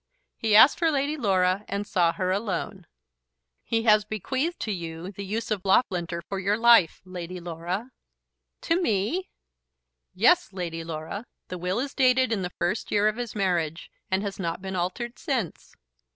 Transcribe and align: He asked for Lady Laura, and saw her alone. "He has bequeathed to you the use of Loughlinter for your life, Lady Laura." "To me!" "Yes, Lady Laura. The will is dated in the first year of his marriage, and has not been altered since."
He 0.35 0.55
asked 0.55 0.79
for 0.79 0.89
Lady 0.89 1.15
Laura, 1.15 1.63
and 1.67 1.85
saw 1.85 2.11
her 2.13 2.31
alone. 2.31 2.87
"He 3.61 3.83
has 3.83 4.03
bequeathed 4.03 4.59
to 4.61 4.71
you 4.71 5.11
the 5.11 5.23
use 5.23 5.51
of 5.51 5.63
Loughlinter 5.63 6.23
for 6.27 6.39
your 6.39 6.57
life, 6.57 7.01
Lady 7.05 7.39
Laura." 7.39 7.91
"To 8.61 8.81
me!" 8.81 9.29
"Yes, 10.15 10.51
Lady 10.53 10.83
Laura. 10.83 11.27
The 11.49 11.59
will 11.59 11.79
is 11.79 11.93
dated 11.93 12.31
in 12.33 12.41
the 12.41 12.49
first 12.49 12.89
year 12.91 13.07
of 13.07 13.17
his 13.17 13.35
marriage, 13.35 13.91
and 14.09 14.23
has 14.23 14.39
not 14.39 14.59
been 14.59 14.75
altered 14.75 15.19
since." 15.19 15.75